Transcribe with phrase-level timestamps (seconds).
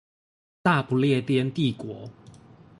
[0.63, 2.09] 大不列顛帝國